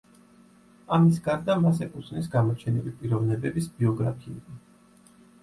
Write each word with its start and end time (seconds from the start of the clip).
ამის 0.95 1.19
გარდა 1.27 1.57
მას 1.65 1.81
ეკუთვნის 1.87 2.31
გამოჩენილი 2.37 2.95
პიროვნებების 3.03 3.69
ბიოგრაფიები. 3.77 4.59